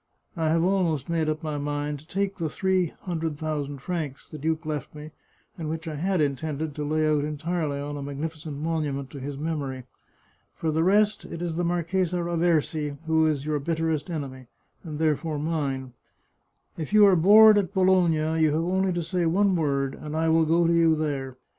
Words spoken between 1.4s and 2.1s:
my mind to